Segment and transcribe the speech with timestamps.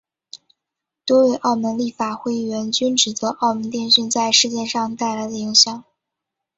[1.05, 5.83] 多位澳门立法会议员均指责澳门电讯在事件上带来的影响。